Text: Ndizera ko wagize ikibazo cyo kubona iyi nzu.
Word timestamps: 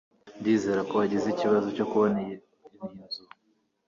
Ndizera 0.39 0.81
ko 0.89 0.93
wagize 1.01 1.27
ikibazo 1.29 1.67
cyo 1.75 1.85
kubona 1.91 2.17
iyi 2.25 2.35
nzu. 2.97 3.23